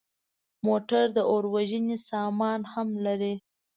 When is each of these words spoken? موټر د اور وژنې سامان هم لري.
موټر 0.65 1.05
د 1.17 1.19
اور 1.31 1.43
وژنې 1.55 1.97
سامان 2.09 2.59
هم 2.73 2.87
لري. 3.05 3.35